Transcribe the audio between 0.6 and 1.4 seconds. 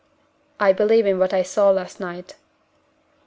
believe in what